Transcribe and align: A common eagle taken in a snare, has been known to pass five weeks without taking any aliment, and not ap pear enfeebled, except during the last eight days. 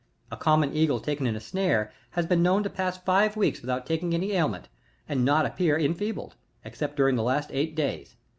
A 0.31 0.35
common 0.35 0.73
eagle 0.73 0.99
taken 0.99 1.27
in 1.27 1.35
a 1.35 1.39
snare, 1.39 1.93
has 2.17 2.25
been 2.25 2.41
known 2.41 2.63
to 2.63 2.71
pass 2.71 2.97
five 2.97 3.35
weeks 3.37 3.61
without 3.61 3.85
taking 3.85 4.15
any 4.15 4.35
aliment, 4.35 4.67
and 5.07 5.23
not 5.23 5.45
ap 5.45 5.59
pear 5.59 5.77
enfeebled, 5.79 6.33
except 6.65 6.95
during 6.95 7.17
the 7.17 7.21
last 7.21 7.51
eight 7.53 7.75
days. 7.75 8.15